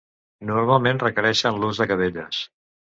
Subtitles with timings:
[0.51, 2.45] Normalment requereixen l'ús de gavelles.